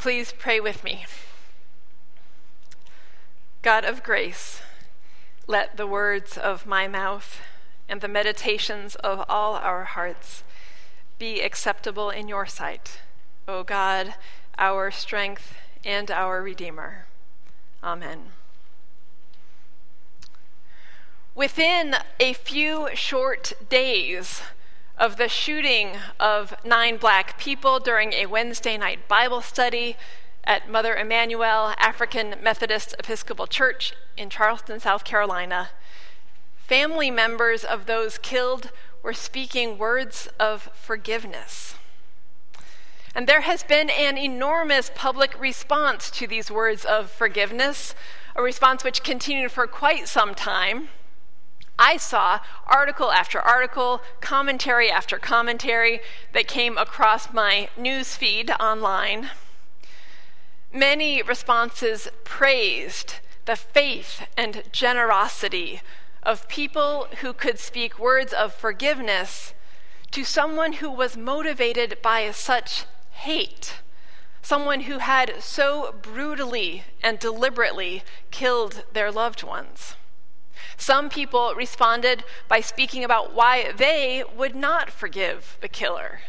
Please 0.00 0.32
pray 0.32 0.60
with 0.60 0.82
me. 0.82 1.04
God 3.60 3.84
of 3.84 4.02
grace, 4.02 4.62
let 5.46 5.76
the 5.76 5.86
words 5.86 6.38
of 6.38 6.64
my 6.64 6.88
mouth 6.88 7.42
and 7.86 8.00
the 8.00 8.08
meditations 8.08 8.94
of 8.94 9.22
all 9.28 9.56
our 9.56 9.84
hearts 9.84 10.42
be 11.18 11.42
acceptable 11.42 12.08
in 12.08 12.28
your 12.28 12.46
sight, 12.46 13.00
O 13.46 13.62
God, 13.62 14.14
our 14.56 14.90
strength 14.90 15.52
and 15.84 16.10
our 16.10 16.42
Redeemer. 16.42 17.04
Amen. 17.84 18.32
Within 21.34 21.96
a 22.18 22.32
few 22.32 22.88
short 22.94 23.52
days 23.68 24.40
of 25.00 25.16
the 25.16 25.28
shooting 25.30 25.96
of 26.20 26.54
nine 26.62 26.98
black 26.98 27.38
people 27.38 27.80
during 27.80 28.12
a 28.12 28.26
Wednesday 28.26 28.76
night 28.76 29.08
Bible 29.08 29.40
study 29.40 29.96
at 30.44 30.68
Mother 30.68 30.94
Emanuel 30.94 31.72
African 31.78 32.34
Methodist 32.42 32.94
Episcopal 32.98 33.46
Church 33.46 33.94
in 34.18 34.28
Charleston, 34.28 34.78
South 34.78 35.04
Carolina, 35.04 35.70
family 36.54 37.10
members 37.10 37.64
of 37.64 37.86
those 37.86 38.18
killed 38.18 38.72
were 39.02 39.14
speaking 39.14 39.78
words 39.78 40.28
of 40.38 40.68
forgiveness. 40.74 41.76
And 43.14 43.26
there 43.26 43.40
has 43.40 43.62
been 43.62 43.88
an 43.88 44.18
enormous 44.18 44.90
public 44.94 45.38
response 45.40 46.10
to 46.10 46.26
these 46.26 46.50
words 46.50 46.84
of 46.84 47.10
forgiveness, 47.10 47.94
a 48.36 48.42
response 48.42 48.84
which 48.84 49.02
continued 49.02 49.50
for 49.50 49.66
quite 49.66 50.08
some 50.08 50.34
time. 50.34 50.90
I 51.82 51.96
saw 51.96 52.40
article 52.66 53.10
after 53.10 53.40
article, 53.40 54.02
commentary 54.20 54.90
after 54.90 55.18
commentary 55.18 56.00
that 56.34 56.46
came 56.46 56.76
across 56.76 57.32
my 57.32 57.70
news 57.74 58.16
feed 58.16 58.50
online. 58.60 59.30
Many 60.70 61.22
responses 61.22 62.06
praised 62.22 63.14
the 63.46 63.56
faith 63.56 64.26
and 64.36 64.62
generosity 64.70 65.80
of 66.22 66.48
people 66.48 67.08
who 67.22 67.32
could 67.32 67.58
speak 67.58 67.98
words 67.98 68.34
of 68.34 68.54
forgiveness 68.54 69.54
to 70.10 70.22
someone 70.22 70.74
who 70.74 70.90
was 70.90 71.16
motivated 71.16 71.96
by 72.02 72.30
such 72.30 72.84
hate, 73.12 73.76
someone 74.42 74.80
who 74.80 74.98
had 74.98 75.42
so 75.42 75.94
brutally 76.02 76.84
and 77.02 77.18
deliberately 77.18 78.02
killed 78.30 78.84
their 78.92 79.10
loved 79.10 79.42
ones. 79.42 79.94
Some 80.80 81.10
people 81.10 81.52
responded 81.54 82.24
by 82.48 82.62
speaking 82.62 83.04
about 83.04 83.34
why 83.34 83.70
they 83.70 84.24
would 84.34 84.56
not 84.56 84.88
forgive 84.88 85.58
the 85.60 85.68
killer. 85.68 86.20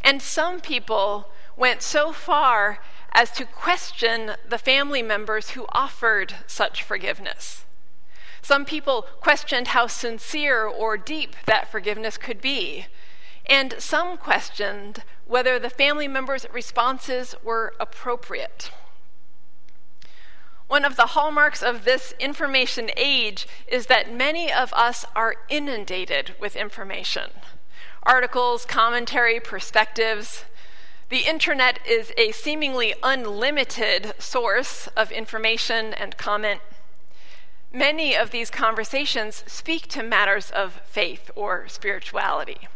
And 0.00 0.22
some 0.22 0.58
people 0.58 1.28
went 1.54 1.82
so 1.82 2.12
far 2.12 2.78
as 3.12 3.30
to 3.32 3.44
question 3.44 4.32
the 4.48 4.56
family 4.56 5.02
members 5.02 5.50
who 5.50 5.66
offered 5.68 6.34
such 6.46 6.82
forgiveness. 6.82 7.66
Some 8.40 8.64
people 8.64 9.02
questioned 9.20 9.68
how 9.68 9.86
sincere 9.86 10.64
or 10.64 10.96
deep 10.96 11.36
that 11.44 11.70
forgiveness 11.70 12.16
could 12.16 12.40
be. 12.40 12.86
And 13.44 13.74
some 13.78 14.16
questioned 14.16 15.02
whether 15.26 15.58
the 15.58 15.68
family 15.68 16.08
members' 16.08 16.46
responses 16.50 17.34
were 17.44 17.74
appropriate. 17.78 18.70
One 20.72 20.86
of 20.86 20.96
the 20.96 21.08
hallmarks 21.08 21.62
of 21.62 21.84
this 21.84 22.14
information 22.18 22.88
age 22.96 23.46
is 23.68 23.88
that 23.88 24.10
many 24.10 24.50
of 24.50 24.72
us 24.72 25.04
are 25.14 25.36
inundated 25.50 26.34
with 26.40 26.56
information 26.56 27.28
articles, 28.02 28.64
commentary, 28.64 29.38
perspectives. 29.38 30.46
The 31.10 31.28
internet 31.28 31.78
is 31.86 32.14
a 32.16 32.32
seemingly 32.32 32.94
unlimited 33.02 34.14
source 34.18 34.86
of 34.96 35.12
information 35.12 35.92
and 35.92 36.16
comment. 36.16 36.62
Many 37.70 38.16
of 38.16 38.30
these 38.30 38.48
conversations 38.48 39.44
speak 39.46 39.88
to 39.88 40.02
matters 40.02 40.50
of 40.50 40.80
faith 40.86 41.30
or 41.36 41.68
spirituality. 41.68 42.66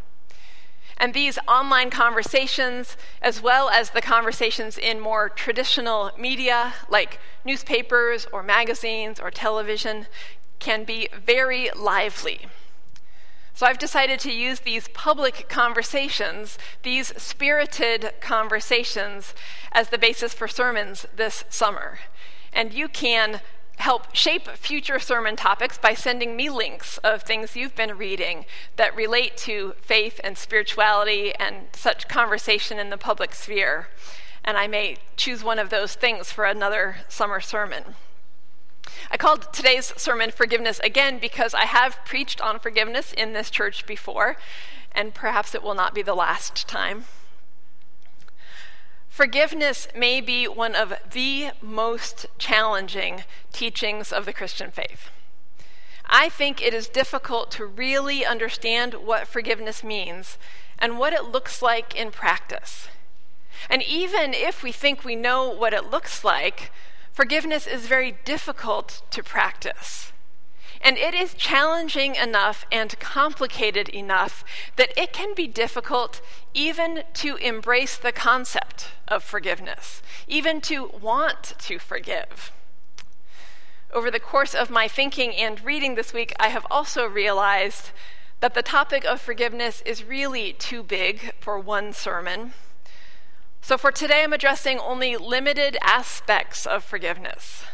And 0.96 1.12
these 1.12 1.38
online 1.46 1.90
conversations, 1.90 2.96
as 3.20 3.42
well 3.42 3.68
as 3.68 3.90
the 3.90 4.00
conversations 4.00 4.78
in 4.78 4.98
more 4.98 5.28
traditional 5.28 6.10
media 6.18 6.74
like 6.88 7.20
newspapers 7.44 8.26
or 8.32 8.42
magazines 8.42 9.20
or 9.20 9.30
television, 9.30 10.06
can 10.58 10.84
be 10.84 11.08
very 11.12 11.70
lively. 11.76 12.46
So 13.52 13.64
I've 13.64 13.78
decided 13.78 14.20
to 14.20 14.32
use 14.32 14.60
these 14.60 14.88
public 14.88 15.48
conversations, 15.48 16.58
these 16.82 17.12
spirited 17.16 18.12
conversations, 18.20 19.34
as 19.72 19.88
the 19.88 19.96
basis 19.98 20.34
for 20.34 20.46
sermons 20.46 21.06
this 21.16 21.44
summer. 21.48 21.98
And 22.52 22.74
you 22.74 22.88
can 22.88 23.40
help 23.76 24.14
shape 24.14 24.48
future 24.48 24.98
sermon 24.98 25.36
topics 25.36 25.78
by 25.78 25.94
sending 25.94 26.36
me 26.36 26.48
links 26.48 26.98
of 26.98 27.22
things 27.22 27.56
you've 27.56 27.74
been 27.74 27.96
reading 27.96 28.46
that 28.76 28.96
relate 28.96 29.36
to 29.36 29.74
faith 29.80 30.20
and 30.24 30.36
spirituality 30.38 31.34
and 31.36 31.68
such 31.72 32.08
conversation 32.08 32.78
in 32.78 32.90
the 32.90 32.98
public 32.98 33.34
sphere. 33.34 33.88
And 34.44 34.56
I 34.56 34.66
may 34.66 34.96
choose 35.16 35.44
one 35.44 35.58
of 35.58 35.70
those 35.70 35.94
things 35.94 36.32
for 36.32 36.44
another 36.44 36.98
summer 37.08 37.40
sermon. 37.40 37.96
I 39.10 39.16
called 39.16 39.52
today's 39.52 39.92
sermon 39.96 40.30
Forgiveness 40.30 40.78
Again 40.80 41.18
because 41.18 41.54
I 41.54 41.64
have 41.64 41.98
preached 42.04 42.40
on 42.40 42.58
forgiveness 42.58 43.12
in 43.12 43.32
this 43.32 43.50
church 43.50 43.86
before, 43.86 44.36
and 44.92 45.14
perhaps 45.14 45.54
it 45.54 45.62
will 45.62 45.74
not 45.74 45.94
be 45.94 46.02
the 46.02 46.14
last 46.14 46.66
time. 46.68 47.04
Forgiveness 49.16 49.88
may 49.96 50.20
be 50.20 50.46
one 50.46 50.74
of 50.74 50.92
the 51.10 51.48
most 51.62 52.26
challenging 52.36 53.24
teachings 53.50 54.12
of 54.12 54.26
the 54.26 54.32
Christian 54.34 54.70
faith. 54.70 55.08
I 56.04 56.28
think 56.28 56.60
it 56.60 56.74
is 56.74 56.86
difficult 56.86 57.50
to 57.52 57.64
really 57.64 58.26
understand 58.26 58.92
what 58.92 59.26
forgiveness 59.26 59.82
means 59.82 60.36
and 60.78 60.98
what 60.98 61.14
it 61.14 61.24
looks 61.24 61.62
like 61.62 61.94
in 61.94 62.10
practice. 62.10 62.88
And 63.70 63.82
even 63.82 64.34
if 64.34 64.62
we 64.62 64.70
think 64.70 65.02
we 65.02 65.16
know 65.16 65.48
what 65.48 65.72
it 65.72 65.90
looks 65.90 66.22
like, 66.22 66.70
forgiveness 67.10 67.66
is 67.66 67.86
very 67.86 68.18
difficult 68.26 69.00
to 69.12 69.22
practice. 69.22 70.12
And 70.86 70.98
it 70.98 71.14
is 71.14 71.34
challenging 71.34 72.14
enough 72.14 72.64
and 72.70 72.96
complicated 73.00 73.88
enough 73.88 74.44
that 74.76 74.96
it 74.96 75.12
can 75.12 75.34
be 75.34 75.48
difficult 75.48 76.20
even 76.54 77.02
to 77.14 77.34
embrace 77.38 77.96
the 77.96 78.12
concept 78.12 78.90
of 79.08 79.24
forgiveness, 79.24 80.00
even 80.28 80.60
to 80.60 80.92
want 81.02 81.54
to 81.58 81.80
forgive. 81.80 82.52
Over 83.92 84.12
the 84.12 84.20
course 84.20 84.54
of 84.54 84.70
my 84.70 84.86
thinking 84.86 85.34
and 85.34 85.60
reading 85.64 85.96
this 85.96 86.14
week, 86.14 86.32
I 86.38 86.50
have 86.50 86.68
also 86.70 87.04
realized 87.04 87.90
that 88.38 88.54
the 88.54 88.62
topic 88.62 89.04
of 89.04 89.20
forgiveness 89.20 89.82
is 89.84 90.04
really 90.04 90.52
too 90.52 90.84
big 90.84 91.32
for 91.40 91.58
one 91.58 91.94
sermon. 91.94 92.52
So 93.60 93.76
for 93.76 93.90
today, 93.90 94.22
I'm 94.22 94.32
addressing 94.32 94.78
only 94.78 95.16
limited 95.16 95.78
aspects 95.82 96.64
of 96.64 96.84
forgiveness. 96.84 97.64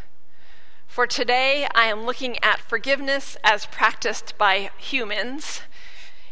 For 0.93 1.07
today, 1.07 1.67
I 1.75 1.87
am 1.87 2.05
looking 2.05 2.37
at 2.45 2.61
forgiveness 2.61 3.39
as 3.43 3.65
practiced 3.65 4.37
by 4.37 4.69
humans 4.77 5.63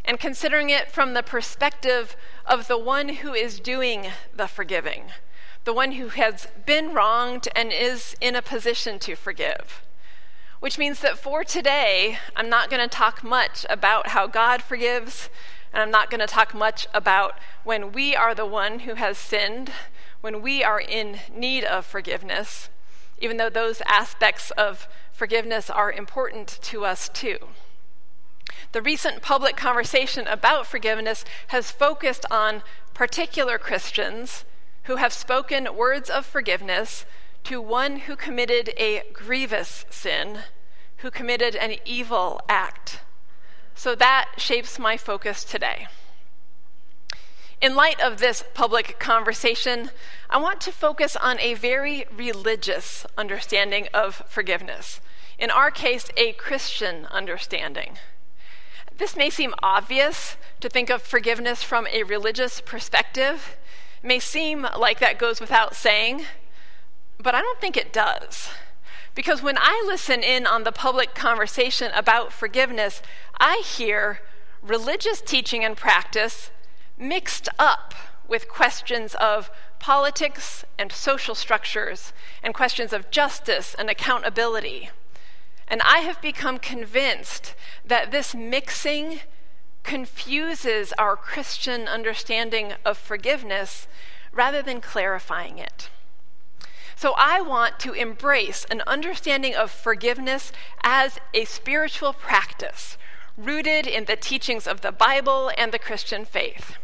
and 0.05 0.21
considering 0.21 0.69
it 0.69 0.91
from 0.91 1.15
the 1.15 1.23
perspective 1.23 2.15
of 2.45 2.69
the 2.69 2.77
one 2.77 3.09
who 3.09 3.33
is 3.33 3.59
doing 3.59 4.09
the 4.37 4.47
forgiving, 4.47 5.05
the 5.65 5.73
one 5.73 5.93
who 5.93 6.09
has 6.09 6.47
been 6.67 6.93
wronged 6.93 7.49
and 7.57 7.73
is 7.73 8.15
in 8.21 8.37
a 8.37 8.43
position 8.43 8.99
to 8.99 9.15
forgive. 9.15 9.81
Which 10.59 10.77
means 10.77 11.01
that 11.01 11.17
for 11.17 11.43
today, 11.43 12.19
I'm 12.37 12.51
not 12.51 12.69
going 12.69 12.87
to 12.87 12.97
talk 12.97 13.25
much 13.25 13.65
about 13.71 14.09
how 14.09 14.27
God 14.27 14.61
forgives, 14.63 15.31
and 15.73 15.81
I'm 15.83 15.91
not 15.91 16.11
going 16.11 16.21
to 16.21 16.27
talk 16.27 16.53
much 16.53 16.87
about 16.93 17.39
when 17.65 17.93
we 17.93 18.15
are 18.15 18.35
the 18.35 18.45
one 18.45 18.81
who 18.81 18.97
has 18.97 19.17
sinned, 19.17 19.73
when 20.21 20.43
we 20.43 20.63
are 20.63 20.83
in 20.83 21.21
need 21.35 21.65
of 21.65 21.87
forgiveness 21.87 22.69
even 23.21 23.37
though 23.37 23.51
those 23.51 23.83
aspects 23.87 24.51
of 24.53 24.89
forgiveness 25.13 25.69
are 25.69 25.93
important 25.93 26.59
to 26.63 26.85
us 26.85 27.09
too. 27.09 27.39
The 28.73 28.83
recent 28.83 29.23
public 29.23 29.57
conversation 29.57 30.27
about 30.27 30.67
forgiveness 30.67 31.25
has 31.49 31.71
focused 31.71 32.25
on 32.31 32.63
particular 32.95 33.59
Christians 33.59 34.45
who 34.85 34.97
have 34.97 35.13
spoken 35.13 35.77
words 35.77 36.09
of 36.09 36.25
forgiveness 36.25 37.05
to 37.45 37.61
one 37.61 38.01
who 38.01 38.17
committed 38.17 38.73
a 38.77 39.03
grievous 39.13 39.85
sin, 39.91 40.41
who 40.99 41.11
committed 41.11 41.55
an 41.57 41.77
evil 41.85 42.41
act. 42.49 43.01
So 43.75 43.95
that 43.95 44.33
shapes 44.37 44.79
my 44.79 44.97
focus 44.97 45.45
today. 45.45 45.87
In 47.61 47.75
light 47.75 48.01
of 48.01 48.19
this 48.19 48.43
public 48.55 48.99
conversation, 48.99 49.91
I 50.31 50.39
want 50.39 50.63
to 50.63 50.73
focus 50.73 51.15
on 51.15 51.39
a 51.41 51.53
very 51.53 52.07
religious 52.11 53.05
understanding 53.19 53.87
of 53.93 54.23
forgiveness. 54.31 55.03
In 55.39 55.51
our 55.51 55.71
case, 55.71 56.07
a 56.17 56.33
Christian 56.33 57.05
understanding. 57.11 57.99
This 58.97 59.15
may 59.15 59.29
seem 59.29 59.55
obvious 59.63 60.39
to 60.61 60.71
think 60.71 60.89
of 60.89 61.03
forgiveness 61.03 61.63
from 61.63 61.87
a 61.89 62.03
religious 62.03 62.63
perspective, 62.63 63.59
It 64.03 64.07
may 64.07 64.21
seem 64.21 64.67
like 64.79 64.99
that 65.01 65.19
goes 65.19 65.39
without 65.39 65.77
saying, 65.77 66.25
but 67.19 67.35
I 67.35 67.43
don't 67.43 67.61
think 67.61 67.77
it 67.77 67.93
does. 67.93 68.49
Because 69.15 69.43
when 69.43 69.59
I 69.59 69.85
listen 69.87 70.23
in 70.23 70.47
on 70.47 70.65
the 70.65 70.73
public 70.73 71.15
conversation 71.15 71.93
about 71.95 72.33
forgiveness, 72.33 73.03
I 73.39 73.63
hear 73.67 74.21
religious 74.63 75.21
teaching 75.21 75.63
and 75.63 75.77
practice 75.77 76.51
mixed 77.01 77.49
up 77.59 77.95
with 78.29 78.49
questions 78.49 79.15
of 79.17 79.51
politics 79.79 80.65
and 80.79 80.93
social 80.93 81.35
structures 81.35 82.13
and 82.43 82.55
questions 82.55 82.93
of 82.93 83.11
justice 83.11 83.75
and 83.79 83.91
accountability. 83.91 84.91
And 85.67 85.81
I 85.83 85.99
have 85.99 86.21
become 86.21 86.59
convinced 86.59 87.55
that 87.85 88.11
this 88.11 88.35
mixing 88.35 89.21
confuses 89.83 90.93
our 90.99 91.17
Christian 91.17 91.89
understanding 91.89 92.75
of 92.85 92.99
forgiveness 92.99 93.89
rather 94.33 94.63
than 94.63 94.81
clarifying 94.81 95.59
it. 95.59 95.91
So 96.95 97.15
I 97.17 97.41
want 97.41 97.81
to 97.81 97.95
embrace 97.95 98.67
an 98.71 98.83
understanding 98.87 99.55
of 99.55 99.71
forgiveness 99.71 100.53
as 100.83 101.19
a 101.33 101.47
spiritual 101.47 102.13
practice 102.13 102.99
rooted 103.39 103.87
in 103.87 104.05
the 104.05 104.17
teachings 104.17 104.67
of 104.67 104.83
the 104.83 104.93
Bible 104.93 105.51
and 105.57 105.73
the 105.73 105.79
Christian 105.79 106.27
faith. 106.27 106.77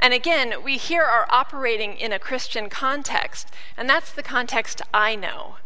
And 0.00 0.14
again, 0.14 0.64
we 0.64 0.78
here 0.78 1.04
are 1.04 1.26
operating 1.28 1.94
in 1.94 2.10
a 2.10 2.18
Christian 2.18 2.70
context, 2.70 3.50
and 3.76 3.88
that's 3.88 4.12
the 4.12 4.22
context 4.22 4.80
I 4.94 5.14
know. 5.14 5.56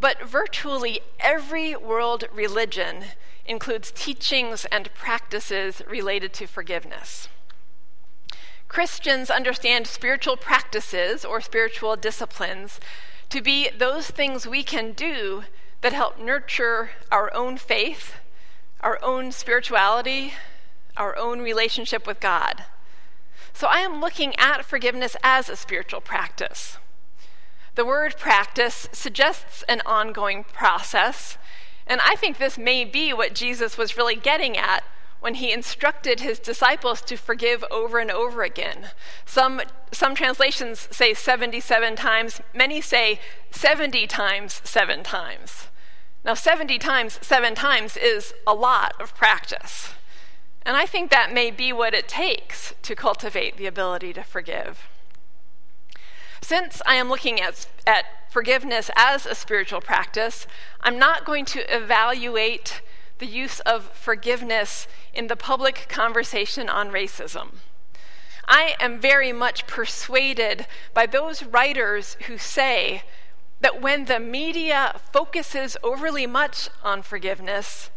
But 0.00 0.22
virtually 0.22 1.00
every 1.20 1.76
world 1.76 2.24
religion 2.32 3.04
includes 3.44 3.92
teachings 3.94 4.64
and 4.72 4.92
practices 4.94 5.82
related 5.88 6.32
to 6.34 6.46
forgiveness. 6.46 7.28
Christians 8.66 9.30
understand 9.30 9.86
spiritual 9.86 10.36
practices 10.38 11.24
or 11.24 11.40
spiritual 11.40 11.96
disciplines 11.96 12.80
to 13.28 13.42
be 13.42 13.68
those 13.70 14.10
things 14.10 14.46
we 14.46 14.62
can 14.62 14.92
do 14.92 15.44
that 15.82 15.92
help 15.92 16.18
nurture 16.18 16.90
our 17.12 17.32
own 17.34 17.58
faith, 17.58 18.14
our 18.80 18.98
own 19.02 19.32
spirituality, 19.32 20.32
our 20.96 21.16
own 21.16 21.40
relationship 21.40 22.06
with 22.06 22.20
God. 22.20 22.64
So 23.56 23.68
I 23.68 23.78
am 23.78 24.02
looking 24.02 24.36
at 24.36 24.66
forgiveness 24.66 25.16
as 25.22 25.48
a 25.48 25.56
spiritual 25.56 26.02
practice. 26.02 26.76
The 27.74 27.86
word 27.86 28.18
practice 28.18 28.86
suggests 28.92 29.64
an 29.66 29.80
ongoing 29.86 30.44
process, 30.44 31.38
and 31.86 32.02
I 32.04 32.16
think 32.16 32.36
this 32.36 32.58
may 32.58 32.84
be 32.84 33.14
what 33.14 33.34
Jesus 33.34 33.78
was 33.78 33.96
really 33.96 34.14
getting 34.14 34.58
at 34.58 34.84
when 35.20 35.36
he 35.36 35.52
instructed 35.52 36.20
his 36.20 36.38
disciples 36.38 37.00
to 37.00 37.16
forgive 37.16 37.64
over 37.70 37.98
and 37.98 38.10
over 38.10 38.42
again. 38.42 38.90
Some, 39.24 39.62
some 39.90 40.14
translations 40.14 40.86
say 40.90 41.14
77 41.14 41.96
times, 41.96 42.42
many 42.52 42.82
say 42.82 43.20
70 43.52 44.06
times 44.06 44.60
seven 44.64 45.02
times. 45.02 45.68
Now, 46.26 46.34
70 46.34 46.76
times 46.78 47.18
seven 47.22 47.54
times 47.54 47.96
is 47.96 48.34
a 48.46 48.52
lot 48.52 49.00
of 49.00 49.14
practice. 49.14 49.94
And 50.66 50.76
I 50.76 50.84
think 50.84 51.12
that 51.12 51.32
may 51.32 51.52
be 51.52 51.72
what 51.72 51.94
it 51.94 52.08
takes 52.08 52.74
to 52.82 52.96
cultivate 52.96 53.56
the 53.56 53.68
ability 53.68 54.12
to 54.14 54.24
forgive. 54.24 54.88
Since 56.42 56.82
I 56.84 56.96
am 56.96 57.08
looking 57.08 57.40
at, 57.40 57.68
at 57.86 58.04
forgiveness 58.32 58.90
as 58.96 59.26
a 59.26 59.36
spiritual 59.36 59.80
practice, 59.80 60.44
I'm 60.80 60.98
not 60.98 61.24
going 61.24 61.44
to 61.46 61.60
evaluate 61.74 62.82
the 63.18 63.26
use 63.26 63.60
of 63.60 63.84
forgiveness 63.92 64.88
in 65.14 65.28
the 65.28 65.36
public 65.36 65.86
conversation 65.88 66.68
on 66.68 66.90
racism. 66.90 67.58
I 68.48 68.74
am 68.80 69.00
very 69.00 69.32
much 69.32 69.68
persuaded 69.68 70.66
by 70.92 71.06
those 71.06 71.44
writers 71.44 72.16
who 72.26 72.38
say 72.38 73.04
that 73.60 73.80
when 73.80 74.06
the 74.06 74.18
media 74.18 75.00
focuses 75.12 75.76
overly 75.84 76.26
much 76.26 76.70
on 76.82 77.02
forgiveness, 77.02 77.90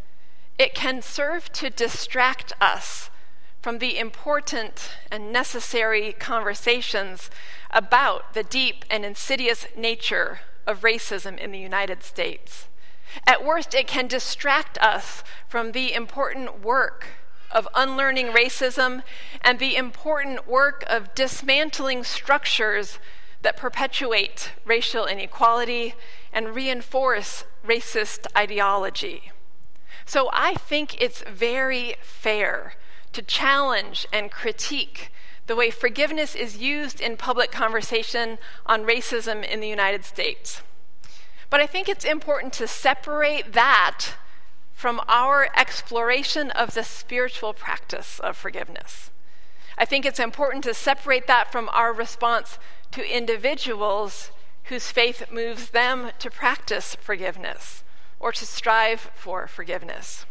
it 0.60 0.74
can 0.74 1.00
serve 1.00 1.50
to 1.50 1.70
distract 1.70 2.52
us 2.60 3.08
from 3.62 3.78
the 3.78 3.98
important 3.98 4.90
and 5.10 5.32
necessary 5.32 6.12
conversations 6.12 7.30
about 7.70 8.34
the 8.34 8.42
deep 8.42 8.84
and 8.90 9.02
insidious 9.02 9.66
nature 9.74 10.40
of 10.66 10.82
racism 10.82 11.38
in 11.38 11.50
the 11.50 11.58
United 11.58 12.02
States. 12.02 12.68
At 13.26 13.42
worst, 13.42 13.74
it 13.74 13.86
can 13.86 14.06
distract 14.06 14.76
us 14.82 15.24
from 15.48 15.72
the 15.72 15.94
important 15.94 16.62
work 16.62 17.06
of 17.50 17.66
unlearning 17.74 18.26
racism 18.26 19.02
and 19.40 19.58
the 19.58 19.76
important 19.76 20.46
work 20.46 20.84
of 20.88 21.14
dismantling 21.14 22.04
structures 22.04 22.98
that 23.40 23.56
perpetuate 23.56 24.52
racial 24.66 25.06
inequality 25.06 25.94
and 26.34 26.54
reinforce 26.54 27.44
racist 27.66 28.26
ideology. 28.36 29.32
So 30.10 30.28
I 30.32 30.54
think 30.54 31.00
it's 31.00 31.22
very 31.22 31.94
fair 32.02 32.72
to 33.12 33.22
challenge 33.22 34.08
and 34.12 34.28
critique 34.28 35.12
the 35.46 35.54
way 35.54 35.70
forgiveness 35.70 36.34
is 36.34 36.58
used 36.58 37.00
in 37.00 37.16
public 37.16 37.52
conversation 37.52 38.38
on 38.66 38.84
racism 38.84 39.48
in 39.48 39.60
the 39.60 39.68
United 39.68 40.04
States. 40.04 40.62
But 41.48 41.60
I 41.60 41.68
think 41.68 41.88
it's 41.88 42.04
important 42.04 42.52
to 42.54 42.66
separate 42.66 43.52
that 43.52 44.16
from 44.72 45.00
our 45.06 45.48
exploration 45.56 46.50
of 46.50 46.74
the 46.74 46.82
spiritual 46.82 47.52
practice 47.52 48.18
of 48.18 48.36
forgiveness. 48.36 49.12
I 49.78 49.84
think 49.84 50.04
it's 50.04 50.18
important 50.18 50.64
to 50.64 50.74
separate 50.74 51.28
that 51.28 51.52
from 51.52 51.68
our 51.68 51.92
response 51.92 52.58
to 52.90 53.16
individuals 53.16 54.32
whose 54.64 54.90
faith 54.90 55.30
moves 55.30 55.70
them 55.70 56.10
to 56.18 56.32
practice 56.32 56.96
forgiveness 56.96 57.84
or 58.20 58.30
to 58.32 58.46
strive 58.46 59.10
for 59.14 59.46
forgiveness. 59.46 60.26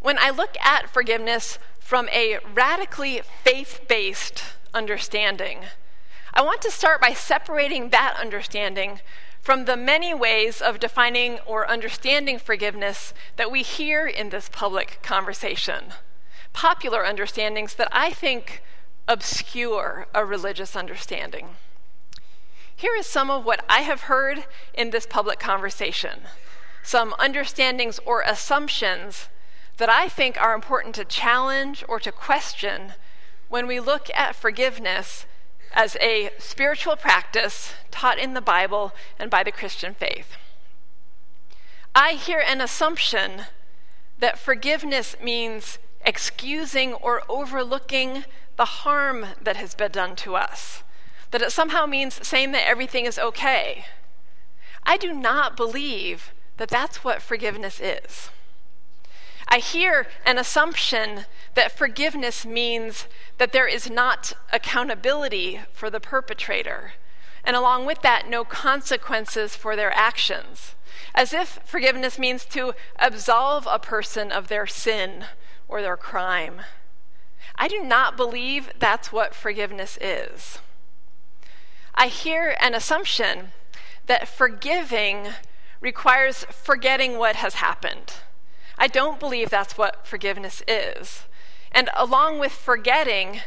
When 0.00 0.18
I 0.18 0.30
look 0.30 0.56
at 0.62 0.90
forgiveness 0.90 1.58
from 1.80 2.08
a 2.10 2.38
radically 2.54 3.22
faith 3.42 3.80
based 3.88 4.44
understanding, 4.74 5.60
I 6.34 6.42
want 6.42 6.60
to 6.62 6.70
start 6.70 7.00
by 7.00 7.14
separating 7.14 7.88
that 7.88 8.16
understanding 8.20 9.00
from 9.40 9.64
the 9.64 9.76
many 9.76 10.12
ways 10.12 10.60
of 10.60 10.80
defining 10.80 11.38
or 11.46 11.70
understanding 11.70 12.38
forgiveness 12.38 13.14
that 13.36 13.50
we 13.50 13.62
hear 13.62 14.06
in 14.06 14.30
this 14.30 14.48
public 14.50 14.98
conversation. 15.02 15.92
Popular 16.52 17.06
understandings 17.06 17.74
that 17.74 17.88
I 17.92 18.10
think 18.10 18.62
obscure 19.06 20.06
a 20.14 20.24
religious 20.24 20.74
understanding. 20.74 21.56
Here 22.76 22.94
is 22.96 23.06
some 23.06 23.30
of 23.30 23.44
what 23.44 23.64
I 23.68 23.80
have 23.80 24.02
heard 24.02 24.46
in 24.72 24.90
this 24.90 25.06
public 25.06 25.38
conversation, 25.38 26.22
some 26.82 27.14
understandings 27.18 28.00
or 28.04 28.22
assumptions 28.22 29.28
that 29.76 29.88
I 29.88 30.08
think 30.08 30.40
are 30.40 30.54
important 30.54 30.94
to 30.96 31.04
challenge 31.04 31.84
or 31.88 32.00
to 32.00 32.12
question 32.12 32.94
when 33.48 33.66
we 33.66 33.80
look 33.80 34.08
at 34.14 34.34
forgiveness 34.34 35.26
as 35.72 35.96
a 36.00 36.30
spiritual 36.38 36.96
practice 36.96 37.74
taught 37.90 38.18
in 38.18 38.34
the 38.34 38.40
Bible 38.40 38.92
and 39.18 39.30
by 39.30 39.42
the 39.42 39.52
Christian 39.52 39.94
faith. 39.94 40.36
I 41.94 42.12
hear 42.12 42.40
an 42.40 42.60
assumption 42.60 43.42
that 44.18 44.38
forgiveness 44.38 45.16
means 45.22 45.78
excusing 46.04 46.92
or 46.94 47.22
overlooking 47.28 48.24
the 48.56 48.64
harm 48.64 49.26
that 49.40 49.56
has 49.56 49.74
been 49.74 49.90
done 49.90 50.16
to 50.16 50.36
us 50.36 50.83
that 51.34 51.42
it 51.42 51.50
somehow 51.50 51.84
means 51.84 52.24
saying 52.24 52.52
that 52.52 52.64
everything 52.64 53.06
is 53.06 53.18
okay. 53.18 53.86
I 54.84 54.96
do 54.96 55.12
not 55.12 55.56
believe 55.56 56.32
that 56.58 56.68
that's 56.68 57.02
what 57.02 57.20
forgiveness 57.20 57.80
is. 57.80 58.30
I 59.48 59.58
hear 59.58 60.06
an 60.24 60.38
assumption 60.38 61.24
that 61.54 61.76
forgiveness 61.76 62.46
means 62.46 63.08
that 63.38 63.50
there 63.50 63.66
is 63.66 63.90
not 63.90 64.34
accountability 64.52 65.58
for 65.72 65.90
the 65.90 65.98
perpetrator, 65.98 66.92
and 67.42 67.56
along 67.56 67.84
with 67.84 68.00
that, 68.02 68.30
no 68.30 68.44
consequences 68.44 69.56
for 69.56 69.74
their 69.74 69.92
actions, 69.92 70.76
as 71.16 71.32
if 71.32 71.58
forgiveness 71.64 72.16
means 72.16 72.44
to 72.44 72.74
absolve 72.96 73.66
a 73.68 73.80
person 73.80 74.30
of 74.30 74.46
their 74.46 74.68
sin 74.68 75.24
or 75.66 75.82
their 75.82 75.96
crime. 75.96 76.60
I 77.56 77.66
do 77.66 77.82
not 77.82 78.16
believe 78.16 78.70
that's 78.78 79.10
what 79.10 79.34
forgiveness 79.34 79.98
is. 80.00 80.60
I 81.94 82.08
hear 82.08 82.56
an 82.60 82.74
assumption 82.74 83.52
that 84.06 84.28
forgiving 84.28 85.28
requires 85.80 86.44
forgetting 86.50 87.18
what 87.18 87.36
has 87.36 87.54
happened. 87.54 88.14
I 88.76 88.88
don't 88.88 89.20
believe 89.20 89.50
that's 89.50 89.78
what 89.78 90.06
forgiveness 90.06 90.62
is. 90.66 91.24
And 91.70 91.90
along 91.94 92.38
with 92.38 92.52
forgetting, 92.52 93.40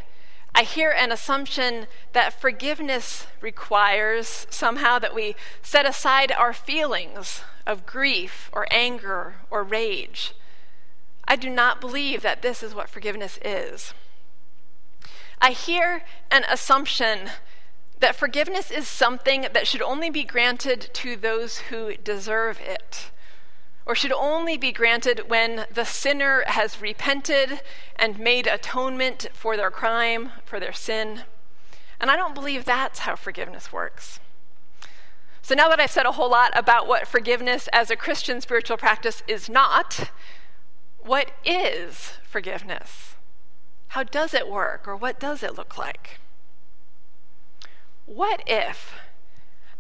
I 0.56 0.64
hear 0.64 0.92
an 0.92 1.12
assumption 1.12 1.88
that 2.14 2.40
forgiveness 2.40 3.28
requires 3.42 4.48
somehow 4.50 5.00
that 5.00 5.14
we 5.14 5.36
set 5.62 5.86
aside 5.86 6.32
our 6.32 6.54
feelings 6.54 7.42
of 7.66 7.86
grief 7.86 8.50
or 8.54 8.66
anger 8.72 9.36
or 9.50 9.64
rage. 9.64 10.34
I 11.28 11.36
do 11.36 11.50
not 11.50 11.82
believe 11.82 12.22
that 12.22 12.42
this 12.42 12.64
is 12.64 12.74
what 12.74 12.90
forgiveness 12.90 13.38
is. 13.44 13.94
I 15.42 15.52
hear 15.52 16.04
an 16.32 16.44
assumption 16.50 17.30
that 18.00 18.16
forgiveness 18.16 18.70
is 18.70 18.88
something 18.88 19.48
that 19.54 19.68
should 19.68 19.82
only 19.82 20.10
be 20.10 20.24
granted 20.24 20.90
to 20.94 21.16
those 21.16 21.58
who 21.58 21.96
deserve 21.98 22.60
it, 22.62 23.12
or 23.86 23.96
should 23.96 24.12
only 24.12 24.58
be 24.58 24.72
granted 24.72 25.30
when 25.30 25.66
the 25.74 25.86
sinner 25.86 26.44
has 26.48 26.82
repented 26.82 27.62
and 27.96 28.20
made 28.20 28.46
atonement 28.46 29.28
for 29.34 29.58
their 29.58 29.72
crime, 29.72 30.32
for 30.46 30.60
their 30.60 30.74
sin. 30.74 31.24
And 32.00 32.12
I 32.12 32.16
don't 32.16 32.36
believe 32.36 32.66
that's 32.66 33.00
how 33.00 33.16
forgiveness 33.16 33.72
works. 33.74 34.20
So 35.42 35.56
now 35.56 35.70
that 35.70 35.80
I've 35.80 35.90
said 35.90 36.06
a 36.06 36.12
whole 36.12 36.30
lot 36.30 36.52
about 36.56 36.88
what 36.88 37.08
forgiveness 37.08 37.70
as 37.72 37.90
a 37.90 37.96
Christian 37.96 38.42
spiritual 38.42 38.78
practice 38.78 39.24
is 39.28 39.50
not, 39.50 40.12
what 41.00 41.32
is 41.46 42.12
forgiveness? 42.24 43.16
How 43.90 44.04
does 44.04 44.34
it 44.34 44.50
work, 44.50 44.88
or 44.88 44.96
what 44.98 45.20
does 45.20 45.42
it 45.42 45.56
look 45.56 45.78
like? 45.78 46.20
What 48.08 48.42
if 48.48 48.96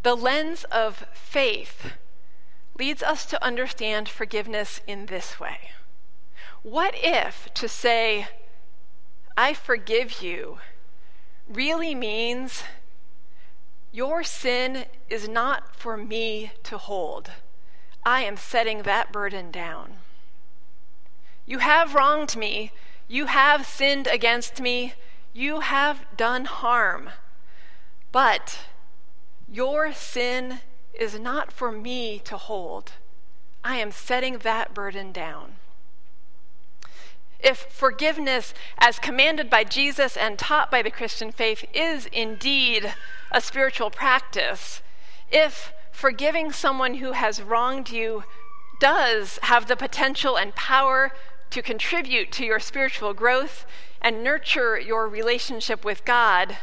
the 0.04 0.14
lens 0.14 0.66
of 0.66 1.06
faith 1.14 1.94
leads 2.78 3.02
us 3.02 3.26
to 3.28 3.44
understand 3.44 4.10
forgiveness 4.10 4.82
in 4.86 5.06
this 5.06 5.40
way? 5.40 5.72
What 6.62 6.94
if 6.98 7.48
to 7.54 7.70
say, 7.70 8.28
I 9.38 9.54
forgive 9.54 10.22
you, 10.22 10.58
really 11.48 11.96
means 11.96 12.64
your 13.94 14.26
sin 14.26 14.86
is 15.10 15.30
not 15.30 15.74
for 15.74 15.96
me 15.96 16.52
to 16.64 16.78
hold? 16.78 17.32
I 18.06 18.24
am 18.24 18.36
setting 18.36 18.82
that 18.84 19.14
burden 19.14 19.52
down. 19.52 19.94
You 21.46 21.60
have 21.60 21.96
wronged 21.96 22.36
me. 22.36 22.74
You 23.08 23.28
have 23.28 23.66
sinned 23.66 24.06
against 24.06 24.60
me. 24.60 24.96
You 25.32 25.62
have 25.62 26.06
done 26.18 26.44
harm. 26.44 27.12
But 28.18 28.62
your 29.48 29.94
sin 29.94 30.62
is 31.00 31.20
not 31.20 31.52
for 31.52 31.72
me 31.72 32.18
to 32.26 32.36
hold. 32.36 32.94
I 33.64 33.76
am 33.76 33.92
setting 33.92 34.40
that 34.40 34.74
burden 34.74 35.12
down. 35.12 35.58
If 37.40 37.60
forgiveness, 37.70 38.56
as 38.80 38.98
commanded 38.98 39.52
by 39.52 39.66
Jesus 39.66 40.18
and 40.18 40.40
taught 40.40 40.72
by 40.72 40.82
the 40.82 40.90
Christian 40.90 41.32
faith, 41.32 41.64
is 41.76 42.08
indeed 42.08 42.92
a 43.32 43.40
spiritual 43.40 43.92
practice, 43.92 44.82
if 45.32 45.72
forgiving 45.92 46.52
someone 46.52 46.96
who 46.96 47.12
has 47.12 47.40
wronged 47.40 47.92
you 47.92 48.24
does 48.80 49.38
have 49.44 49.68
the 49.68 49.76
potential 49.76 50.40
and 50.40 50.56
power 50.56 51.12
to 51.52 51.62
contribute 51.62 52.32
to 52.32 52.46
your 52.46 52.60
spiritual 52.60 53.14
growth 53.14 53.68
and 54.02 54.24
nurture 54.24 54.80
your 54.80 55.08
relationship 55.08 55.86
with 55.86 56.04
God, 56.04 56.58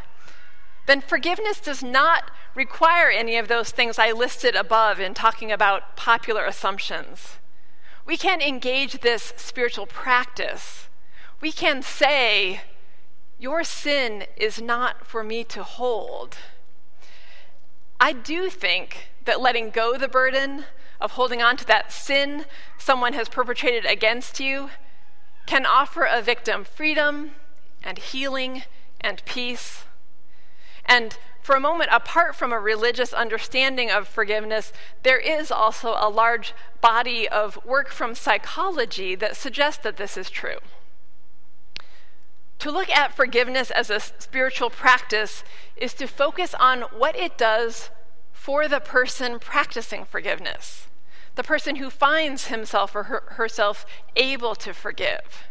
then 0.86 1.00
forgiveness 1.00 1.60
does 1.60 1.82
not 1.82 2.30
require 2.54 3.10
any 3.10 3.36
of 3.36 3.48
those 3.48 3.70
things 3.70 3.98
I 3.98 4.12
listed 4.12 4.54
above 4.54 5.00
in 5.00 5.14
talking 5.14 5.50
about 5.50 5.96
popular 5.96 6.44
assumptions. 6.44 7.38
We 8.06 8.16
can 8.16 8.40
engage 8.40 9.00
this 9.00 9.32
spiritual 9.36 9.86
practice. 9.86 10.88
We 11.40 11.52
can 11.52 11.82
say, 11.82 12.62
Your 13.38 13.64
sin 13.64 14.24
is 14.36 14.60
not 14.60 15.06
for 15.06 15.24
me 15.24 15.42
to 15.44 15.62
hold. 15.62 16.36
I 17.98 18.12
do 18.12 18.50
think 18.50 19.08
that 19.24 19.40
letting 19.40 19.70
go 19.70 19.96
the 19.96 20.08
burden 20.08 20.64
of 21.00 21.12
holding 21.12 21.42
on 21.42 21.56
to 21.56 21.66
that 21.66 21.92
sin 21.92 22.44
someone 22.78 23.14
has 23.14 23.28
perpetrated 23.28 23.84
against 23.86 24.40
you 24.40 24.70
can 25.46 25.66
offer 25.66 26.04
a 26.04 26.22
victim 26.22 26.64
freedom 26.64 27.32
and 27.82 27.98
healing 27.98 28.62
and 29.00 29.22
peace. 29.24 29.84
And 30.86 31.16
for 31.42 31.54
a 31.54 31.60
moment, 31.60 31.90
apart 31.92 32.34
from 32.34 32.52
a 32.52 32.58
religious 32.58 33.12
understanding 33.12 33.90
of 33.90 34.08
forgiveness, 34.08 34.72
there 35.02 35.18
is 35.18 35.50
also 35.50 35.94
a 35.98 36.08
large 36.08 36.54
body 36.80 37.28
of 37.28 37.62
work 37.64 37.90
from 37.90 38.14
psychology 38.14 39.14
that 39.14 39.36
suggests 39.36 39.82
that 39.82 39.98
this 39.98 40.16
is 40.16 40.30
true. 40.30 40.58
To 42.60 42.70
look 42.70 42.88
at 42.88 43.14
forgiveness 43.14 43.70
as 43.70 43.90
a 43.90 44.00
spiritual 44.00 44.70
practice 44.70 45.44
is 45.76 45.92
to 45.94 46.06
focus 46.06 46.54
on 46.58 46.82
what 46.96 47.14
it 47.14 47.36
does 47.36 47.90
for 48.32 48.66
the 48.68 48.80
person 48.80 49.38
practicing 49.38 50.06
forgiveness, 50.06 50.86
the 51.34 51.42
person 51.42 51.76
who 51.76 51.90
finds 51.90 52.46
himself 52.46 52.94
or 52.96 53.04
her, 53.04 53.22
herself 53.32 53.84
able 54.16 54.54
to 54.54 54.72
forgive. 54.72 55.44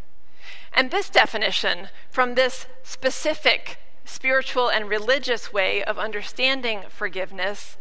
And 0.74 0.90
this 0.90 1.10
definition, 1.10 1.90
from 2.10 2.34
this 2.34 2.66
specific 2.82 3.78
spiritual 4.06 4.70
and 4.70 4.90
religious 4.90 5.52
way 5.52 5.84
of 5.84 5.98
understanding 5.98 6.84
forgiveness, 6.90 7.78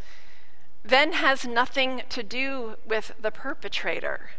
then 0.83 1.13
has 1.13 1.45
nothing 1.45 2.03
to 2.09 2.23
do 2.23 2.75
with 2.85 3.13
the 3.21 3.31
perpetrator. 3.31 4.31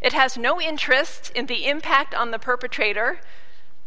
It 0.00 0.12
has 0.12 0.36
no 0.36 0.60
interest 0.60 1.32
in 1.34 1.46
the 1.46 1.66
impact 1.66 2.14
on 2.14 2.30
the 2.30 2.38
perpetrator 2.38 3.20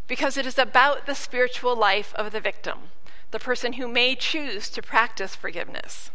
because 0.06 0.36
it 0.36 0.46
is 0.46 0.58
about 0.58 1.06
the 1.06 1.14
spiritual 1.14 1.76
life 1.76 2.12
of 2.14 2.32
the 2.32 2.40
victim 2.40 2.90
the 3.30 3.38
person 3.38 3.74
who 3.74 3.86
may 3.86 4.14
choose 4.14 4.68
to 4.70 4.82
practice 4.82 5.34
forgiveness. 5.34 6.10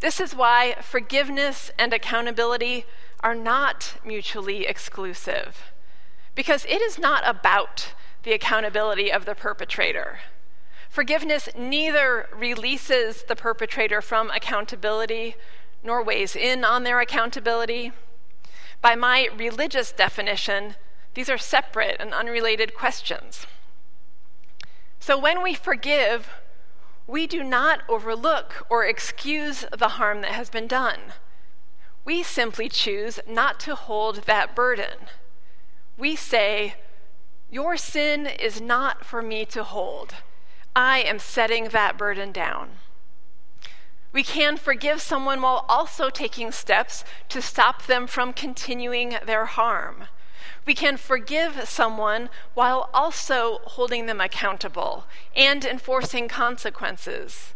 This 0.00 0.20
is 0.20 0.34
why 0.34 0.76
forgiveness 0.80 1.70
and 1.78 1.92
accountability 1.92 2.84
are 3.20 3.34
not 3.34 3.96
mutually 4.04 4.66
exclusive, 4.66 5.72
because 6.34 6.64
it 6.66 6.80
is 6.80 6.98
not 6.98 7.22
about 7.26 7.94
the 8.22 8.32
accountability 8.32 9.10
of 9.10 9.24
the 9.24 9.34
perpetrator. 9.34 10.20
Forgiveness 10.88 11.48
neither 11.56 12.28
releases 12.34 13.22
the 13.22 13.36
perpetrator 13.36 14.02
from 14.02 14.30
accountability 14.30 15.36
nor 15.82 16.02
weighs 16.02 16.34
in 16.34 16.64
on 16.64 16.82
their 16.82 17.00
accountability. 17.00 17.92
By 18.82 18.94
my 18.96 19.28
religious 19.36 19.92
definition, 19.92 20.74
these 21.14 21.30
are 21.30 21.38
separate 21.38 21.96
and 22.00 22.12
unrelated 22.12 22.74
questions. 22.74 23.46
So 24.98 25.18
when 25.18 25.42
we 25.42 25.54
forgive, 25.54 26.28
we 27.06 27.26
do 27.26 27.42
not 27.42 27.80
overlook 27.88 28.66
or 28.68 28.84
excuse 28.84 29.64
the 29.76 29.90
harm 29.90 30.20
that 30.20 30.32
has 30.32 30.50
been 30.50 30.66
done. 30.66 31.14
We 32.04 32.22
simply 32.22 32.68
choose 32.68 33.20
not 33.28 33.58
to 33.60 33.74
hold 33.74 34.22
that 34.26 34.54
burden. 34.54 35.08
We 35.96 36.16
say, 36.16 36.74
Your 37.50 37.76
sin 37.76 38.26
is 38.26 38.60
not 38.60 39.04
for 39.04 39.22
me 39.22 39.44
to 39.46 39.64
hold. 39.64 40.14
I 40.76 41.00
am 41.00 41.18
setting 41.18 41.70
that 41.70 41.98
burden 41.98 42.30
down. 42.30 42.70
We 44.12 44.22
can 44.22 44.56
forgive 44.56 45.00
someone 45.00 45.42
while 45.42 45.64
also 45.68 46.10
taking 46.10 46.52
steps 46.52 47.04
to 47.28 47.42
stop 47.42 47.86
them 47.86 48.06
from 48.06 48.32
continuing 48.32 49.16
their 49.26 49.46
harm. 49.46 50.04
We 50.64 50.74
can 50.74 50.96
forgive 50.96 51.68
someone 51.68 52.30
while 52.54 52.88
also 52.94 53.58
holding 53.64 54.06
them 54.06 54.20
accountable 54.20 55.06
and 55.34 55.64
enforcing 55.64 56.28
consequences. 56.28 57.54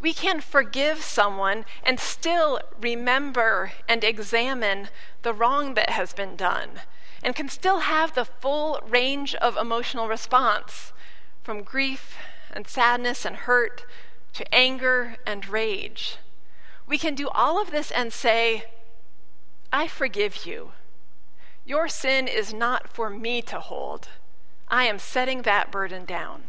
We 0.00 0.12
can 0.12 0.40
forgive 0.40 1.02
someone 1.02 1.64
and 1.82 1.98
still 1.98 2.60
remember 2.80 3.72
and 3.88 4.04
examine 4.04 4.88
the 5.22 5.32
wrong 5.32 5.74
that 5.74 5.90
has 5.90 6.12
been 6.12 6.36
done, 6.36 6.80
and 7.24 7.34
can 7.34 7.48
still 7.48 7.80
have 7.80 8.14
the 8.14 8.26
full 8.26 8.78
range 8.86 9.34
of 9.36 9.56
emotional 9.56 10.06
response 10.06 10.92
from 11.42 11.62
grief 11.62 12.16
and 12.52 12.68
sadness 12.68 13.24
and 13.24 13.36
hurt 13.36 13.86
to 14.34 14.54
anger 14.54 15.16
and 15.26 15.48
rage. 15.48 16.18
We 16.86 16.98
can 16.98 17.14
do 17.14 17.28
all 17.28 17.60
of 17.60 17.70
this 17.70 17.90
and 17.90 18.12
say, 18.12 18.64
I 19.72 19.88
forgive 19.88 20.44
you. 20.44 20.72
Your 21.64 21.88
sin 21.88 22.28
is 22.28 22.52
not 22.52 22.88
for 22.88 23.08
me 23.08 23.40
to 23.42 23.58
hold. 23.58 24.08
I 24.68 24.84
am 24.84 24.98
setting 24.98 25.42
that 25.42 25.70
burden 25.70 26.04
down. 26.04 26.44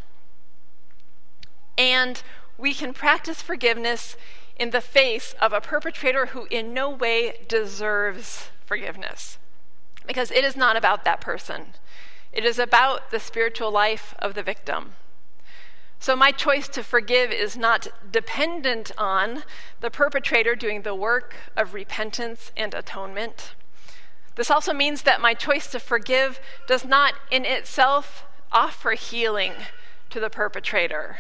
And 1.78 2.22
we 2.58 2.74
can 2.74 2.94
practice 2.94 3.42
forgiveness 3.42 4.18
in 4.58 4.72
the 4.72 4.82
face 4.82 5.36
of 5.40 5.54
a 5.54 5.62
perpetrator 5.62 6.28
who 6.28 6.48
in 6.52 6.74
no 6.74 6.90
way 6.90 7.46
deserves 7.48 8.50
forgiveness. 8.66 9.38
Because 10.08 10.32
it 10.32 10.44
is 10.44 10.56
not 10.56 10.76
about 10.78 11.04
that 11.04 11.22
person, 11.22 11.68
it 12.32 12.46
is 12.46 12.60
about 12.60 13.12
the 13.12 13.20
spiritual 13.20 13.72
life 13.72 14.14
of 14.20 14.34
the 14.34 14.44
victim. 14.44 14.94
So, 16.00 16.16
my 16.16 16.32
choice 16.32 16.68
to 16.70 16.84
forgive 16.84 17.32
is 17.32 17.58
not 17.58 17.88
dependent 18.12 18.92
on 18.98 19.44
the 19.80 19.90
perpetrator 19.90 20.54
doing 20.56 20.82
the 20.82 20.94
work 20.94 21.36
of 21.56 21.74
repentance 21.74 22.52
and 22.56 22.74
atonement. 22.74 23.56
This 24.36 24.52
also 24.52 24.74
means 24.74 25.04
that 25.04 25.22
my 25.22 25.34
choice 25.34 25.68
to 25.72 25.80
forgive 25.80 26.40
does 26.68 26.86
not 26.86 27.14
in 27.32 27.46
itself 27.46 28.26
offer 28.52 28.92
healing 28.92 29.54
to 30.10 30.20
the 30.20 30.30
perpetrator. 30.30 31.18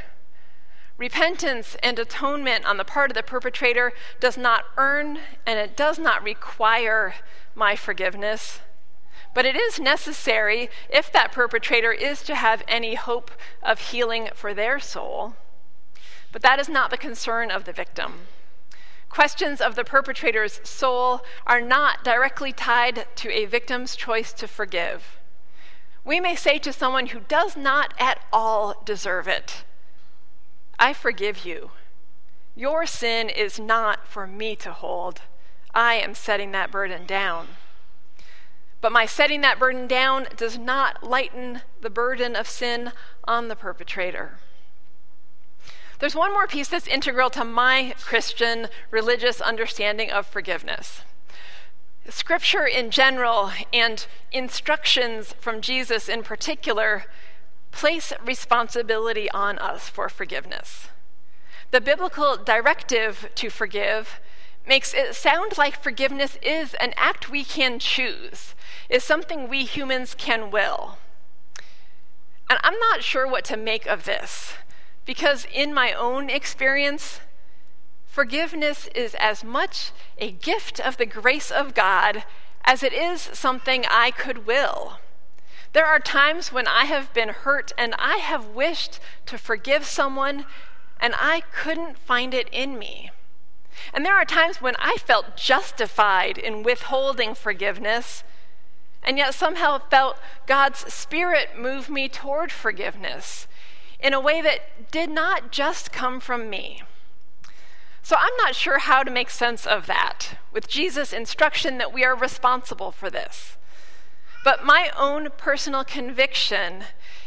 Repentance 0.98 1.76
and 1.82 1.98
atonement 2.00 2.66
on 2.66 2.78
the 2.78 2.86
part 2.86 3.12
of 3.12 3.16
the 3.16 3.24
perpetrator 3.24 3.92
does 4.20 4.38
not 4.38 4.66
earn 4.78 5.20
and 5.46 5.60
it 5.60 5.76
does 5.76 6.00
not 6.00 6.24
require 6.24 7.16
my 7.54 7.76
forgiveness, 7.76 8.60
But 9.36 9.46
it 9.46 9.58
is 9.58 9.80
necessary 9.80 10.70
if 10.90 11.12
that 11.12 11.34
perpetrator 11.34 11.92
is 11.92 12.24
to 12.24 12.36
have 12.36 12.64
any 12.70 12.96
hope 12.96 13.32
of 13.62 13.92
healing 13.92 14.30
for 14.34 14.54
their 14.54 14.80
soul. 14.80 15.36
But 16.32 16.42
that 16.42 16.58
is 16.58 16.70
not 16.70 16.90
the 16.90 16.98
concern 16.98 17.52
of 17.52 17.66
the 17.66 17.74
victim. 17.74 18.22
Questions 19.10 19.60
of 19.60 19.76
the 19.76 19.84
perpetrator's 19.84 20.62
soul 20.64 21.22
are 21.46 21.60
not 21.60 22.04
directly 22.04 22.54
tied 22.54 23.08
to 23.18 23.30
a 23.30 23.46
victim's 23.46 23.98
choice 23.98 24.32
to 24.34 24.48
forgive. 24.48 25.20
We 26.06 26.22
may 26.22 26.36
say 26.36 26.58
to 26.60 26.72
someone 26.72 27.08
who 27.08 27.20
does 27.20 27.58
not 27.58 27.94
at 28.00 28.22
all 28.32 28.82
deserve 28.86 29.28
it, 29.28 29.66
I 30.80 30.94
forgive 30.94 31.46
you. 31.46 31.72
Your 32.56 32.86
sin 32.86 33.28
is 33.28 33.60
not 33.60 34.08
for 34.08 34.28
me 34.28 34.56
to 34.58 34.72
hold. 34.72 35.22
I 35.74 35.96
am 35.96 36.16
setting 36.16 36.52
that 36.52 36.72
burden 36.72 37.06
down. 37.06 37.48
But 38.86 38.92
my 38.92 39.08
setting 39.08 39.42
that 39.42 39.58
burden 39.58 39.88
down 39.88 40.28
does 40.38 40.60
not 40.60 41.04
lighten 41.04 41.62
the 41.82 41.90
burden 41.90 42.36
of 42.36 42.48
sin 42.48 42.92
on 43.24 43.48
the 43.48 43.56
perpetrator. 43.56 44.38
There's 45.98 46.14
one 46.14 46.32
more 46.32 46.46
piece 46.46 46.68
that's 46.68 46.86
integral 46.86 47.32
to 47.32 47.44
my 47.44 47.96
Christian 48.00 48.68
religious 48.92 49.42
understanding 49.42 50.12
of 50.12 50.28
forgiveness. 50.28 51.02
Scripture 52.10 52.68
in 52.68 52.92
general 52.92 53.50
and 53.74 54.06
instructions 54.32 55.34
from 55.40 55.62
Jesus 55.62 56.08
in 56.08 56.22
particular 56.22 57.06
place 57.72 58.14
responsibility 58.24 59.32
on 59.32 59.58
us 59.58 59.90
for 59.90 60.10
forgiveness. 60.10 60.90
The 61.72 61.82
biblical 61.82 62.38
directive 62.38 63.32
to 63.34 63.50
forgive 63.50 64.20
makes 64.68 64.94
it 64.94 65.16
sound 65.16 65.58
like 65.58 65.82
forgiveness 65.82 66.38
is 66.42 66.74
an 66.76 66.94
act 66.98 67.30
we 67.30 67.44
can 67.44 67.80
choose, 67.80 68.56
is 68.90 69.04
something 69.04 69.48
we 69.48 69.64
humans 69.64 70.16
can 70.16 70.52
will. 70.52 70.98
And 72.50 72.60
I'm 72.64 72.78
not 72.80 73.04
sure 73.04 73.28
what 73.28 73.46
to 73.46 73.58
make 73.58 73.86
of 73.86 74.06
this, 74.06 74.54
because 75.06 75.48
in 75.54 75.74
my 75.74 75.94
own 75.94 76.30
experience, 76.30 77.20
forgiveness 78.06 78.88
is 78.96 79.16
as 79.16 79.44
much 79.44 79.92
a 80.18 80.32
gift 80.32 80.80
of 80.80 80.98
the 80.98 81.06
grace 81.06 81.52
of 81.52 81.74
God 81.74 82.24
as 82.64 82.82
it 82.82 82.94
is 82.94 83.22
something 83.22 83.86
I 83.90 84.12
could 84.12 84.46
will. 84.46 85.00
There 85.74 85.86
are 85.86 86.00
times 86.00 86.54
when 86.54 86.68
I 86.68 86.86
have 86.86 87.14
been 87.14 87.30
hurt 87.30 87.74
and 87.78 87.94
I 88.00 88.18
have 88.18 88.48
wished 88.48 89.00
to 89.26 89.38
forgive 89.38 89.86
someone, 89.86 90.46
and 91.00 91.14
I 91.18 91.42
couldn't 91.54 91.98
find 91.98 92.34
it 92.34 92.48
in 92.52 92.80
me. 92.80 93.12
And 93.94 94.06
there 94.06 94.16
are 94.16 94.26
times 94.26 94.62
when 94.62 94.76
I 94.78 94.98
felt 94.98 95.38
justified 95.38 96.38
in 96.38 96.64
withholding 96.64 97.36
forgiveness, 97.36 98.24
and 99.04 99.18
yet 99.18 99.34
somehow 99.34 99.80
felt 99.90 100.18
God's 100.48 100.92
Spirit 100.94 101.58
move 101.58 101.90
me 101.90 102.10
toward 102.10 102.52
forgiveness 102.52 103.48
in 104.00 104.14
a 104.14 104.20
way 104.20 104.42
that 104.42 104.92
did 104.92 105.10
not 105.10 105.52
just 105.52 105.92
come 105.92 106.20
from 106.20 106.50
me. 106.50 106.84
So 108.02 108.16
I'm 108.20 108.36
not 108.38 108.56
sure 108.56 108.80
how 108.80 109.02
to 109.02 109.10
make 109.10 109.32
sense 109.32 109.66
of 109.66 109.88
that 109.88 110.38
with 110.52 110.68
Jesus' 110.68 111.12
instruction 111.12 111.80
that 111.80 111.94
we 111.94 112.04
are 112.04 112.16
responsible 112.16 112.92
for 112.92 113.10
this. 113.10 113.58
But 114.44 114.64
my 114.64 114.92
own 114.96 115.30
personal 115.38 115.84
conviction 115.84 116.84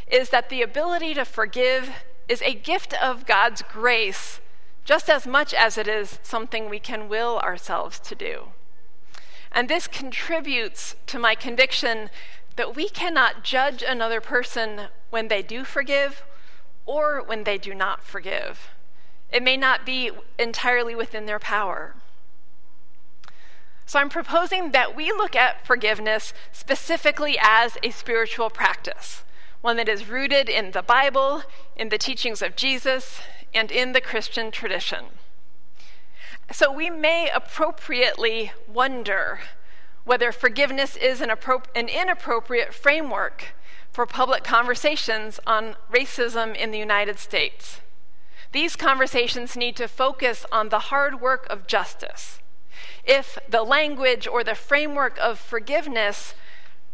is 0.07 0.31
that 0.31 0.51
the 0.51 0.63
ability 0.63 1.15
to 1.15 1.25
forgive 1.25 1.91
is 2.29 2.43
a 2.43 2.55
gift 2.55 2.95
of 2.95 3.27
God's 3.27 3.63
grace 3.63 4.41
just 4.89 5.11
as 5.11 5.27
much 5.27 5.53
as 5.53 5.77
it 5.77 5.87
is 5.87 6.19
something 6.23 6.71
we 6.71 6.79
can 6.79 7.11
will 7.11 7.39
ourselves 7.41 8.01
to 8.01 8.15
do. 8.15 8.45
And 9.53 9.69
this 9.69 9.87
contributes 9.87 10.97
to 11.09 11.19
my 11.19 11.35
conviction 11.35 12.09
that 12.57 12.75
we 12.75 12.89
cannot 12.89 13.45
judge 13.45 13.83
another 13.83 14.23
person 14.23 14.89
when 15.11 15.29
they 15.29 15.43
do 15.43 15.63
forgive 15.63 16.23
or 16.87 17.23
when 17.23 17.45
they 17.45 17.59
do 17.59 17.75
not 17.75 18.03
forgive. 18.03 18.71
It 19.31 19.43
may 19.43 19.59
not 19.59 19.85
be 19.85 20.11
entirely 20.39 20.95
within 20.95 21.27
their 21.27 21.39
power. 21.39 21.95
So 23.85 23.99
I'm 23.99 24.09
proposing 24.09 24.71
that 24.71 24.97
we 24.97 25.13
look 25.13 25.37
at 25.37 25.67
forgiveness 25.67 26.33
specifically 26.51 27.37
as 27.39 27.77
a 27.83 27.91
spiritual 27.91 28.49
practice, 28.49 29.23
one 29.61 29.77
that 29.77 29.87
is 29.87 30.09
rooted 30.09 30.49
in 30.49 30.71
the 30.71 30.81
Bible, 30.81 31.43
in 31.77 31.91
the 31.91 31.99
teachings 31.99 32.41
of 32.41 32.57
Jesus, 32.57 33.21
and 33.55 33.71
in 33.71 33.93
the 33.93 34.01
Christian 34.01 34.51
tradition. 34.51 35.07
So 36.53 36.73
we 36.73 36.89
may 36.91 37.29
appropriately 37.35 38.53
wonder 38.67 39.41
whether 40.05 40.33
forgiveness 40.33 40.97
is 40.97 41.21
an, 41.21 41.29
appro- 41.29 41.67
an, 41.75 41.89
inappropriate 41.89 42.73
framework 42.73 43.53
for 43.93 44.07
public 44.07 44.45
conversations 44.45 45.39
on 45.47 45.77
racism 45.93 46.57
in 46.57 46.71
the 46.71 46.79
United 46.79 47.19
States. 47.19 47.81
These 48.53 48.77
conversations 48.77 49.57
need 49.57 49.77
to 49.77 49.89
focus 49.89 50.47
on 50.51 50.71
the 50.71 50.79
hard 50.79 51.21
work 51.21 51.47
of 51.51 51.67
justice. 51.67 52.41
If 53.05 53.39
the 53.49 53.63
language 53.63 54.27
or 54.27 54.43
the 54.43 54.55
framework 54.55 55.19
of 55.19 55.39
forgiveness 55.39 56.35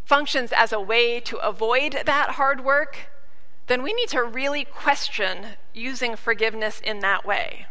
functions 0.03 0.51
as 0.51 0.73
a 0.73 0.79
way 0.79 1.19
to 1.21 1.37
avoid 1.37 2.03
that 2.05 2.31
hard 2.31 2.63
work, 2.63 3.09
then 3.67 3.81
we 3.81 3.93
need 3.93 4.09
to 4.09 4.23
really 4.23 4.63
question 4.63 5.57
using 5.73 6.15
forgiveness 6.15 6.79
in 6.79 6.99
that 6.99 7.25
way. 7.25 7.65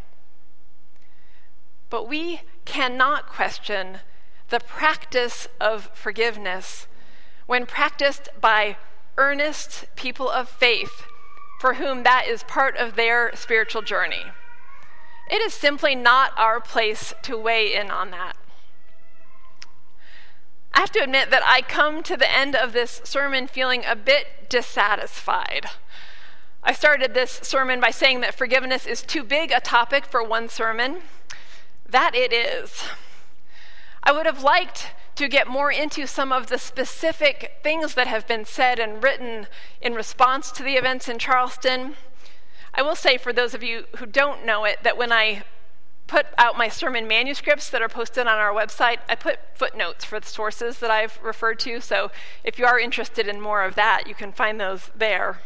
But 1.91 2.09
we 2.09 2.43
cannot 2.65 3.29
question 3.29 3.99
the 4.49 4.61
practice 4.61 5.47
of 5.61 5.91
forgiveness 5.95 6.87
when 7.47 7.67
practiced 7.67 8.29
by 8.41 8.77
earnest 9.17 9.87
people 9.95 10.29
of 10.29 10.49
faith 10.49 11.05
for 11.61 11.75
whom 11.75 12.03
that 12.03 12.27
is 12.29 12.43
part 12.43 12.77
of 12.77 12.97
their 12.97 13.35
spiritual 13.35 13.83
journey. 13.83 14.25
It 15.31 15.41
is 15.41 15.55
simply 15.55 15.95
not 15.95 16.33
our 16.37 16.61
place 16.61 17.15
to 17.23 17.39
weigh 17.39 17.75
in 17.75 17.91
on 17.91 18.11
that. 18.11 18.37
I 20.75 20.81
have 20.81 20.91
to 20.93 21.03
admit 21.03 21.31
that 21.31 21.43
I 21.47 21.63
come 21.63 22.03
to 22.03 22.17
the 22.17 22.31
end 22.31 22.57
of 22.57 22.73
this 22.73 23.01
sermon 23.05 23.47
feeling 23.47 23.85
a 23.87 23.95
bit 23.95 24.51
dissatisfied. 24.51 25.67
I 26.65 26.73
started 26.73 27.15
this 27.15 27.41
sermon 27.45 27.81
by 27.81 27.91
saying 27.91 28.23
that 28.23 28.35
forgiveness 28.35 28.85
is 28.85 29.03
too 29.03 29.23
big 29.23 29.53
a 29.53 29.61
topic 29.61 30.05
for 30.05 30.23
one 30.23 30.49
sermon. 30.49 31.03
That 31.89 32.17
it 32.17 32.33
is. 32.33 32.83
I 34.03 34.11
would 34.11 34.27
have 34.27 34.43
liked 34.43 34.89
to 35.15 35.29
get 35.29 35.47
more 35.47 35.71
into 35.71 36.09
some 36.09 36.33
of 36.33 36.49
the 36.49 36.59
specific 36.59 37.61
things 37.63 37.95
that 37.95 38.09
have 38.09 38.27
been 38.27 38.45
said 38.45 38.81
and 38.81 39.03
written 39.03 39.47
in 39.81 39.95
response 39.95 40.51
to 40.53 40.65
the 40.65 40.75
events 40.75 41.09
in 41.09 41.21
Charleston. 41.21 41.95
I 42.75 42.83
will 42.83 42.97
say, 42.97 43.17
for 43.17 43.33
those 43.33 43.55
of 43.55 43.63
you 43.63 43.85
who 43.99 44.07
don't 44.07 44.45
know 44.45 44.65
it, 44.65 44.79
that 44.83 44.99
when 44.99 45.13
I 45.13 45.45
put 46.07 46.27
out 46.37 46.59
my 46.59 46.69
sermon 46.69 47.09
manuscripts 47.09 47.71
that 47.71 47.83
are 47.83 47.89
posted 47.89 48.27
on 48.27 48.39
our 48.39 48.53
website, 48.53 48.99
I 49.09 49.15
put 49.15 49.39
footnotes 49.55 50.05
for 50.05 50.21
the 50.21 50.27
sources 50.27 50.79
that 50.81 50.91
I've 50.91 51.19
referred 51.23 51.59
to. 51.61 51.81
So 51.81 52.11
if 52.43 52.59
you 52.59 52.67
are 52.67 52.79
interested 52.79 53.27
in 53.27 53.41
more 53.41 53.63
of 53.63 53.75
that, 53.75 54.05
you 54.07 54.15
can 54.15 54.33
find 54.33 54.61
those 54.61 54.91
there. 54.95 55.41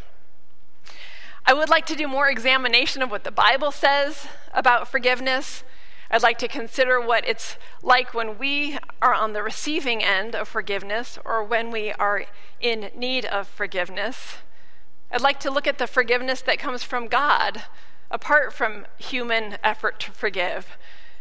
I 1.45 1.53
would 1.53 1.69
like 1.69 1.85
to 1.87 1.95
do 1.95 2.07
more 2.07 2.29
examination 2.29 3.01
of 3.01 3.09
what 3.09 3.23
the 3.23 3.31
Bible 3.31 3.71
says 3.71 4.27
about 4.53 4.87
forgiveness. 4.87 5.63
I'd 6.11 6.23
like 6.23 6.37
to 6.39 6.47
consider 6.47 6.99
what 6.99 7.27
it's 7.27 7.55
like 7.81 8.13
when 8.13 8.37
we 8.37 8.77
are 9.01 9.13
on 9.13 9.33
the 9.33 9.43
receiving 9.43 10.03
end 10.03 10.35
of 10.35 10.47
forgiveness 10.47 11.17
or 11.23 11.43
when 11.43 11.71
we 11.71 11.93
are 11.93 12.25
in 12.59 12.89
need 12.95 13.25
of 13.25 13.47
forgiveness. 13.47 14.37
I'd 15.11 15.21
like 15.21 15.39
to 15.41 15.51
look 15.51 15.67
at 15.67 15.77
the 15.77 15.87
forgiveness 15.87 16.41
that 16.41 16.59
comes 16.59 16.83
from 16.83 17.07
God 17.07 17.63
apart 18.11 18.53
from 18.53 18.85
human 18.97 19.57
effort 19.63 19.99
to 20.01 20.11
forgive. 20.11 20.77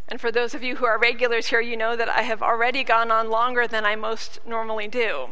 And 0.09 0.21
for 0.21 0.33
those 0.33 0.55
of 0.55 0.63
you 0.63 0.77
who 0.77 0.87
are 0.87 0.99
regulars 0.99 1.49
here, 1.49 1.61
you 1.61 1.77
know 1.77 1.97
that 1.97 2.09
I 2.09 2.23
have 2.23 2.43
already 2.43 2.83
gone 2.83 3.11
on 3.11 3.31
longer 3.31 3.67
than 3.67 3.85
I 3.85 3.95
most 3.95 4.39
normally 4.47 4.89
do. 4.89 5.29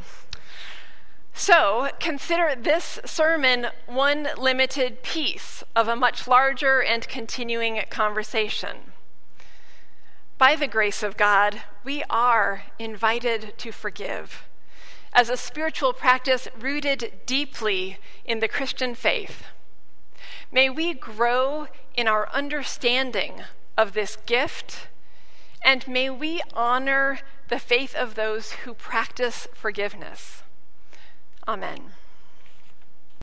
So, 1.33 1.90
consider 2.01 2.55
this 2.57 2.99
sermon 3.05 3.69
one 3.87 4.29
limited 4.38 5.03
piece 5.03 5.62
of 5.75 5.87
a 5.87 5.97
much 5.97 6.27
larger 6.27 6.83
and 6.83 7.07
continuing 7.09 7.83
conversation. 7.90 8.92
By 10.38 10.57
the 10.57 10.66
grace 10.66 11.03
of 11.03 11.16
God, 11.16 11.62
we 11.85 12.03
are 12.09 12.64
invited 12.79 13.55
to 13.59 13.73
forgive 13.73 14.47
as 15.12 15.31
a 15.31 15.37
spiritual 15.37 15.95
practice 15.95 16.47
rooted 16.59 17.12
deeply 17.25 17.99
in 18.25 18.40
the 18.40 18.49
Christian 18.49 18.95
faith. 18.95 19.45
May 20.52 20.70
we 20.70 20.94
grow 20.94 21.68
in 21.94 22.06
our 22.06 22.28
understanding 22.30 23.42
of 23.76 23.92
this 23.92 24.16
gift, 24.26 24.88
and 25.62 25.87
may 25.88 26.09
we 26.11 26.42
honor 26.54 27.20
the 27.48 27.59
faith 27.59 27.94
of 27.94 28.14
those 28.14 28.52
who 28.52 28.74
practice 28.74 29.48
forgiveness. 29.54 30.42
Amen. 31.46 31.92